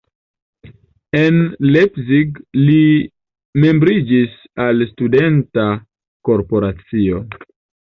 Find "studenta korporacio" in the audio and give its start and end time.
4.95-7.25